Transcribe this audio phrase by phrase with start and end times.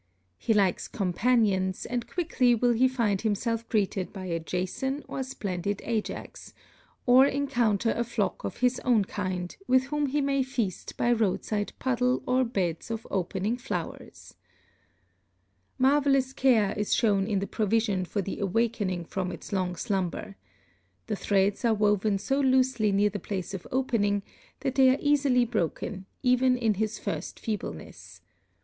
[0.39, 5.79] He likes companions, and quickly will he find himself greeted by a Jason or splendid
[5.85, 6.55] Ajax,
[7.05, 11.73] or encounter a flock of his own kind, with whom he may feast by roadside
[11.77, 14.33] puddle or beds of opening flowers.
[15.77, 20.35] Marvelous care is shown in the provision for the awakening from its long slumber.
[21.05, 24.23] The threads are woven so loosely near the place of opening
[24.61, 28.21] that they are easily broken, even in his first feebleness.